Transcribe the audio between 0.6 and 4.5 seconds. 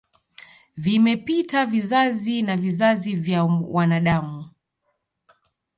Vimepita vizazi na vizazi vya wanadamu